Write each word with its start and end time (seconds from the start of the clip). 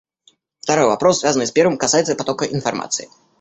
Второй 0.61 0.87
вопрос, 0.87 1.19
связанный 1.19 1.45
с 1.45 1.51
первым, 1.51 1.77
касается 1.77 2.15
потока 2.15 2.45
информации. 2.45 3.07